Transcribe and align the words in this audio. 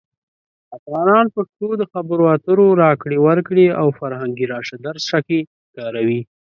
افغانان 0.77 1.25
پښتو 1.35 1.67
د 1.77 1.83
خبرو 1.91 2.23
اترو، 2.35 2.67
راکړې 2.83 3.17
ورکړې، 3.27 3.67
او 3.81 3.87
فرهنګي 3.99 4.45
راشه 4.53 4.77
درشه 4.87 5.19
کې 5.27 5.39
کاروي. 5.75 6.21